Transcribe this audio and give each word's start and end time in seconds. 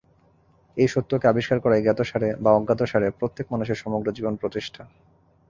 এই 0.77 0.87
সত্যকে 0.87 1.25
আবিষ্কার 1.27 1.57
করাই 1.59 1.81
জ্ঞাতসারে 1.81 2.29
বা 2.39 2.51
অজ্ঞাতসারে 2.53 3.07
প্রত্যেক 3.11 3.45
মানুষের 3.51 3.77
সমগ্র 3.77 4.07
জীবন-প্রচেষ্টা। 4.11 4.81